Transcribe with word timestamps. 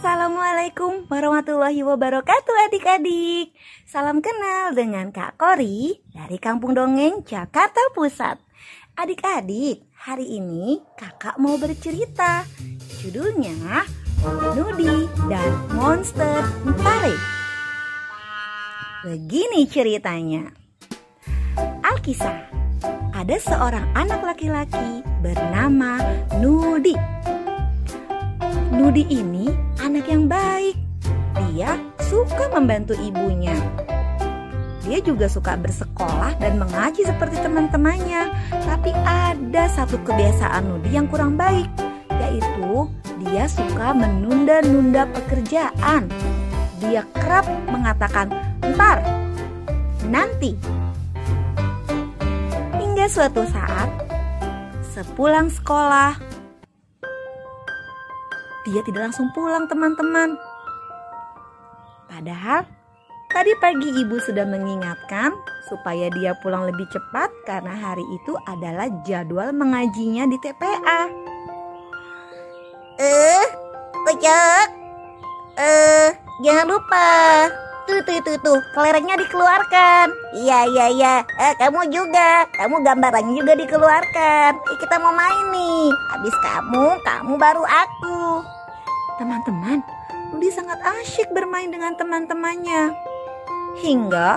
Assalamualaikum 0.00 1.04
warahmatullahi 1.12 1.84
wabarakatuh 1.84 2.72
adik-adik. 2.72 3.52
Salam 3.84 4.24
kenal 4.24 4.72
dengan 4.72 5.12
Kak 5.12 5.36
Kori 5.36 6.00
dari 6.08 6.40
Kampung 6.40 6.72
Dongeng 6.72 7.20
Jakarta 7.28 7.84
Pusat. 7.92 8.40
Adik-adik, 8.96 9.84
hari 9.92 10.40
ini 10.40 10.80
kakak 10.96 11.36
mau 11.36 11.60
bercerita. 11.60 12.48
Judulnya 13.04 13.84
Nudi 14.56 15.04
dan 15.28 15.52
Monster 15.76 16.48
Ntare 16.64 17.12
Begini 19.04 19.68
ceritanya. 19.68 20.48
Alkisah 21.84 22.51
Ada 23.22 23.38
seorang 23.38 23.86
anak 23.94 24.18
laki-laki 24.26 24.98
bernama 25.22 25.94
Nudi 26.42 26.90
Nudi 28.74 29.06
ini 29.14 29.46
anak 29.78 30.10
yang 30.10 30.26
baik. 30.26 30.74
Dia 31.38 31.78
suka 32.02 32.50
membantu 32.50 32.98
ibunya. 32.98 33.54
Dia 34.82 34.98
juga 35.06 35.30
suka 35.30 35.54
bersekolah 35.54 36.34
dan 36.42 36.58
mengaji 36.58 37.06
seperti 37.06 37.38
teman-temannya. 37.46 38.26
Tapi 38.50 38.90
ada 39.06 39.70
satu 39.70 40.02
kebiasaan 40.02 40.66
Nudi 40.66 40.90
yang 40.90 41.06
kurang 41.06 41.38
baik, 41.38 41.70
yaitu 42.26 42.90
dia 43.22 43.46
suka 43.46 43.94
menunda-nunda 43.94 45.06
pekerjaan. 45.14 46.10
Dia 46.82 47.06
kerap 47.14 47.46
mengatakan, 47.70 48.34
"Ntar, 48.66 48.98
nanti." 50.10 50.81
Hingga 52.92 53.08
suatu 53.08 53.40
saat, 53.48 53.88
sepulang 54.92 55.48
sekolah, 55.48 56.12
dia 58.68 58.84
tidak 58.84 59.08
langsung 59.08 59.32
pulang 59.32 59.64
teman-teman. 59.64 60.36
Padahal 62.04 62.68
tadi 63.32 63.48
pagi 63.64 63.96
ibu 63.96 64.20
sudah 64.20 64.44
mengingatkan 64.44 65.32
supaya 65.72 66.12
dia 66.12 66.36
pulang 66.44 66.68
lebih 66.68 66.84
cepat 66.92 67.32
karena 67.48 67.72
hari 67.80 68.04
itu 68.12 68.36
adalah 68.44 68.92
jadwal 69.08 69.56
mengajinya 69.56 70.28
di 70.28 70.36
TPA. 70.36 71.00
Eh, 73.00 73.44
Ucok. 74.04 74.68
Eh, 75.56 76.08
jangan 76.44 76.68
lupa. 76.68 77.08
Tuh, 77.82 78.00
tuh, 78.06 78.18
tuh, 78.22 78.38
tuh, 78.38 78.58
kelerengnya 78.78 79.18
dikeluarkan. 79.18 80.06
Iya, 80.38 80.70
iya, 80.70 80.86
iya. 80.94 81.14
Eh, 81.26 81.54
kamu 81.58 81.90
juga. 81.90 82.46
Kamu 82.54 82.78
gambarannya 82.86 83.34
juga 83.34 83.58
dikeluarkan. 83.58 84.50
Eh, 84.54 84.76
kita 84.78 85.02
mau 85.02 85.10
main 85.10 85.46
nih. 85.50 85.90
Habis 86.14 86.36
kamu, 86.40 86.86
kamu 87.02 87.32
baru 87.42 87.64
aku. 87.66 88.46
Teman-teman, 89.18 89.82
Nudi 90.30 90.48
sangat 90.54 90.78
asyik 90.82 91.30
bermain 91.34 91.70
dengan 91.70 91.98
teman-temannya. 91.98 92.94
Hingga 93.82 94.30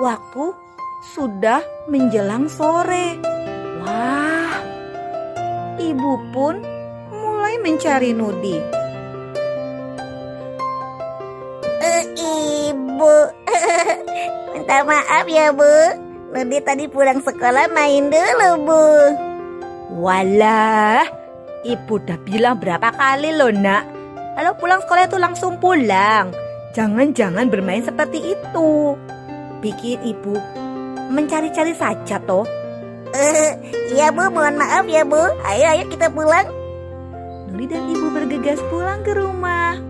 waktu 0.00 0.56
sudah 1.16 1.64
menjelang 1.88 2.52
sore. 2.52 3.16
Wah, 3.80 4.60
ibu 5.80 6.12
pun 6.36 6.60
mulai 7.12 7.56
mencari 7.64 8.12
Nudi. 8.12 8.56
Eh, 11.80 12.04
ibu. 13.00 13.16
Minta 14.52 14.84
maaf 14.84 15.24
ya, 15.24 15.48
Bu. 15.56 15.74
Nudi 16.30 16.58
tadi 16.62 16.84
pulang 16.86 17.24
sekolah 17.24 17.72
main 17.72 18.12
dulu, 18.12 18.50
Bu. 18.68 18.84
Walah, 20.04 21.02
ibu 21.66 21.98
udah 21.98 22.18
bilang 22.22 22.60
berapa 22.60 22.92
kali 22.94 23.34
loh 23.34 23.50
nak. 23.50 23.88
Kalau 24.38 24.52
pulang 24.60 24.80
sekolah 24.84 25.10
itu 25.10 25.18
langsung 25.18 25.58
pulang. 25.58 26.30
Jangan-jangan 26.76 27.50
bermain 27.50 27.82
seperti 27.82 28.36
itu. 28.36 28.94
Bikin 29.58 30.06
ibu 30.06 30.38
mencari-cari 31.10 31.74
saja 31.74 32.22
toh. 32.22 32.46
Eh, 33.10 33.50
iya, 33.90 34.14
Bu. 34.14 34.30
Mohon 34.30 34.62
maaf 34.62 34.86
ya, 34.86 35.02
Bu. 35.02 35.18
Ayo, 35.42 35.66
ayo 35.66 35.84
kita 35.90 36.06
pulang. 36.14 36.46
Nuri 37.50 37.66
dan 37.66 37.90
ibu 37.90 38.06
bergegas 38.14 38.62
pulang 38.70 39.02
ke 39.02 39.18
rumah. 39.18 39.89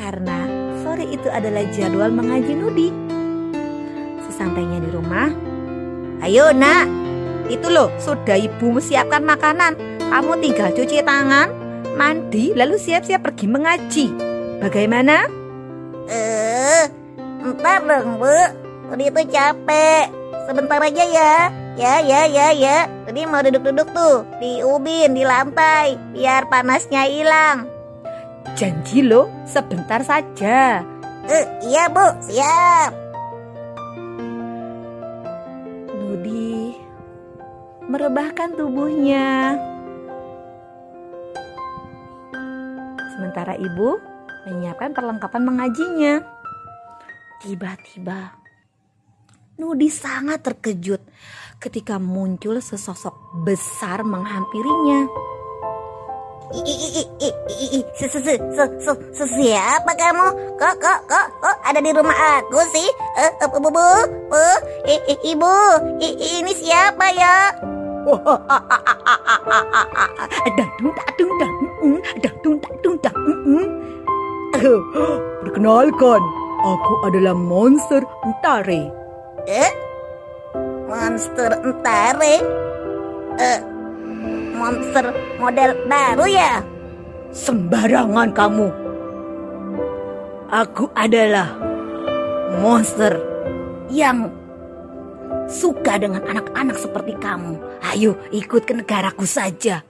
Karena 0.00 0.48
sore 0.80 1.04
itu 1.12 1.28
adalah 1.28 1.60
jadwal 1.76 2.08
mengaji 2.08 2.56
Nudi. 2.56 2.88
Sesampainya 4.24 4.80
di 4.80 4.88
rumah, 4.88 5.28
ayo 6.24 6.56
nak, 6.56 6.88
itu 7.52 7.68
loh 7.68 7.92
sudah 8.00 8.40
ibu 8.40 8.80
siapkan 8.80 9.20
makanan. 9.20 9.76
Kamu 10.08 10.40
tinggal 10.40 10.72
cuci 10.72 11.04
tangan, 11.04 11.52
mandi, 12.00 12.56
lalu 12.56 12.80
siap-siap 12.80 13.28
pergi 13.28 13.46
mengaji. 13.46 14.06
Bagaimana? 14.64 15.28
Eh, 16.08 16.84
ntar 17.46 17.84
dong, 17.84 18.18
Bu. 18.18 18.34
Tadi 18.90 19.04
itu 19.06 19.22
capek. 19.30 20.04
Sebentar 20.50 20.82
aja 20.82 21.04
ya. 21.06 21.34
Ya, 21.78 22.02
ya, 22.02 22.26
ya, 22.26 22.50
ya. 22.50 22.90
Tadi 23.06 23.22
mau 23.28 23.38
duduk-duduk 23.38 23.94
tuh 23.94 24.26
di 24.42 24.66
ubin, 24.66 25.14
di 25.14 25.22
lantai, 25.22 25.94
biar 26.10 26.50
panasnya 26.50 27.06
hilang. 27.06 27.69
Janji 28.56 29.00
loh, 29.04 29.28
sebentar 29.48 30.04
saja. 30.04 30.84
Eh, 31.30 31.44
iya, 31.64 31.88
Bu. 31.88 32.06
Siap. 32.26 32.92
Nudi 35.96 36.74
merebahkan 37.88 38.56
tubuhnya. 38.58 39.56
Sementara 43.16 43.54
ibu 43.56 44.00
menyiapkan 44.48 44.96
perlengkapan 44.96 45.42
mengajinya. 45.44 46.14
Tiba-tiba 47.40 48.40
Nudi 49.60 49.92
sangat 49.92 50.40
terkejut 50.40 51.04
ketika 51.60 52.00
muncul 52.00 52.64
sesosok 52.64 53.44
besar 53.44 54.00
menghampirinya. 54.08 55.04
Siapa 59.30 59.92
kamu? 59.94 60.26
Kok, 60.58 60.74
kok, 60.82 61.00
kok, 61.06 61.26
kok 61.38 61.56
ada 61.62 61.78
di 61.78 61.90
rumah 61.94 62.16
aku 62.42 62.60
sih? 62.74 62.88
Eh, 63.22 63.30
eh, 63.30 63.48
bu, 63.48 63.62
bu, 63.62 63.70
bu, 63.70 63.88
bu, 64.28 64.44
ibu, 65.24 65.56
ini 66.02 66.52
siapa 66.54 67.06
ya? 67.14 67.54
Dadung 70.56 70.92
dadung 70.96 71.32
dang, 71.38 71.56
dadung 72.24 72.56
dadung 72.58 72.96
dang. 72.98 73.18
Perkenalkan, 75.40 76.22
aku 76.66 76.92
adalah 77.06 77.34
monster 77.36 78.02
Ntare. 78.26 78.90
Eh, 79.46 79.70
monster 80.90 81.50
entare? 81.64 82.36
Eh, 83.40 83.58
monster 84.60 85.04
model 85.40 85.70
baru 85.88 86.26
ya? 86.28 86.60
Sembarangan 87.32 88.28
kamu. 88.36 88.68
Aku 90.52 90.92
adalah 90.92 91.56
monster 92.60 93.16
yang 93.88 94.28
suka 95.48 95.96
dengan 95.96 96.20
anak-anak 96.28 96.76
seperti 96.76 97.16
kamu. 97.16 97.56
Ayo 97.80 98.20
ikut 98.36 98.68
ke 98.68 98.76
negaraku 98.76 99.24
saja. 99.24 99.80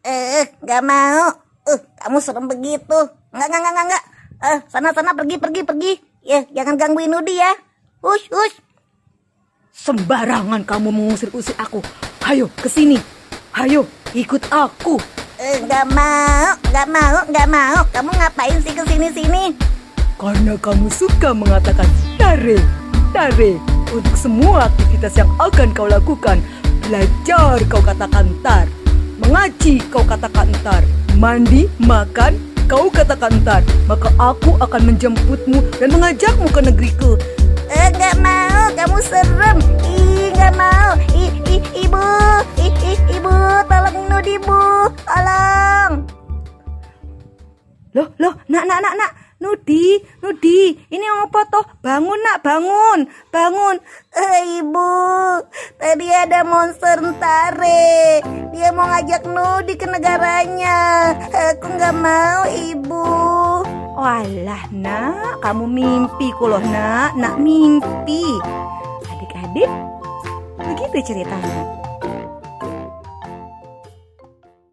Eh, 0.00 0.46
gak 0.64 0.82
mau. 0.84 1.28
Eh, 1.68 1.80
kamu 2.00 2.18
serem 2.24 2.48
begitu. 2.48 2.98
Enggak, 3.34 3.48
enggak, 3.50 3.60
enggak, 3.60 3.86
enggak. 3.88 4.04
Eh, 4.44 4.58
sana, 4.68 4.88
sana, 4.92 5.10
pergi, 5.16 5.36
pergi, 5.40 5.60
pergi. 5.64 5.92
Ya, 6.24 6.44
jangan 6.52 6.76
gangguin 6.80 7.12
Nudi 7.12 7.36
ya. 7.36 7.52
Hush, 8.04 8.28
hush. 8.32 8.56
Sembarangan 9.74 10.62
kamu 10.62 10.88
mengusir-usir 10.92 11.56
aku. 11.58 11.80
Ayo 12.24 12.46
ke 12.56 12.68
sini. 12.70 13.13
Ayo 13.54 13.86
ikut 14.18 14.50
aku. 14.50 14.98
Eh, 15.38 15.62
gak 15.70 15.86
mau, 15.94 16.58
gak 16.74 16.90
mau, 16.90 17.22
gak 17.30 17.46
mau. 17.46 17.86
Kamu 17.94 18.10
ngapain 18.18 18.58
sih 18.58 18.74
ke 18.74 18.82
sini-sini? 18.82 19.54
Karena 20.18 20.58
kamu 20.58 20.90
suka 20.90 21.30
mengatakan 21.30 21.86
tare, 22.18 22.58
tare 23.14 23.54
untuk 23.94 24.16
semua 24.18 24.66
aktivitas 24.66 25.14
yang 25.14 25.30
akan 25.38 25.70
kau 25.70 25.86
lakukan. 25.86 26.42
Belajar 26.82 27.62
kau 27.70 27.78
katakan 27.78 28.26
tar, 28.42 28.66
mengaji 29.22 29.78
kau 29.86 30.02
katakan 30.02 30.50
tar, 30.66 30.82
mandi, 31.14 31.70
makan 31.78 32.34
kau 32.66 32.90
katakan 32.90 33.38
tar. 33.46 33.62
Maka 33.86 34.10
aku 34.18 34.58
akan 34.58 34.82
menjemputmu 34.82 35.78
dan 35.78 35.94
mengajakmu 35.94 36.50
ke 36.50 36.58
negeriku. 36.58 37.14
Eh, 37.70 37.86
gak 37.94 38.18
mau, 38.18 38.66
kamu 38.74 38.98
serem. 38.98 39.62
Ih, 39.86 40.13
gak 40.34 40.52
mau. 40.58 40.90
Ih, 41.14 41.32
ih, 41.48 41.62
ibu, 41.86 42.06
ih, 42.60 42.74
ih, 42.92 42.98
ibu, 43.16 43.34
tolong 43.70 43.98
Nudi, 44.10 44.36
bu, 44.42 44.90
tolong. 45.06 45.92
Loh, 47.94 48.08
loh, 48.18 48.34
nak, 48.50 48.64
nak, 48.66 48.80
nak, 48.82 48.94
nak. 48.98 49.12
Nudi, 49.44 50.00
Nudi, 50.24 50.72
ini 50.88 51.04
apa 51.04 51.44
toh? 51.52 51.66
Bangun 51.84 52.16
nak, 52.16 52.40
bangun, 52.40 53.04
bangun. 53.28 53.76
Eh, 54.14 54.62
ibu, 54.62 54.94
tadi 55.76 56.08
ada 56.08 56.40
monster 56.48 56.96
tare. 57.20 58.24
Dia 58.56 58.72
mau 58.72 58.88
ngajak 58.88 59.28
Nudi 59.28 59.76
ke 59.76 59.84
negaranya. 59.84 61.12
Aku 61.52 61.66
nggak 61.76 61.92
mau, 61.92 62.48
ibu. 62.48 63.04
Walah 64.00 64.64
nak, 64.72 65.44
kamu 65.44 65.64
mimpi 65.68 66.32
kuloh 66.40 66.62
nak, 66.64 67.12
nak 67.14 67.36
mimpi. 67.36 68.24
Adik-adik, 69.12 69.70
begitu 70.94 71.26
ceritanya. 71.26 71.83